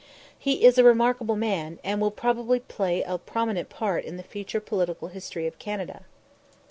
He 0.39 0.63
is 0.65 0.79
a 0.79 0.83
remarkable 0.83 1.35
man, 1.35 1.77
and 1.83 2.01
will 2.01 2.09
probably 2.09 2.59
play 2.59 3.03
a 3.03 3.19
prominent 3.19 3.69
part 3.69 4.03
in 4.03 4.17
the 4.17 4.23
future 4.23 4.59
political 4.59 5.09
history 5.09 5.45
of 5.45 5.59
Canada. 5.59 6.05